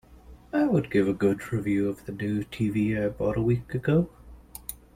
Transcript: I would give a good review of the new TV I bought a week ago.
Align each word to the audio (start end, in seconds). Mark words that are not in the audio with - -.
I 0.51 0.63
would 0.63 0.89
give 0.89 1.07
a 1.07 1.13
good 1.13 1.53
review 1.53 1.87
of 1.87 2.05
the 2.07 2.11
new 2.11 2.43
TV 2.43 2.99
I 2.99 3.09
bought 3.09 3.37
a 3.37 3.41
week 3.43 3.75
ago. 3.75 4.09